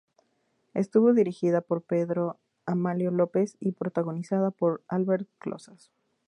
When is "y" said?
3.59-3.73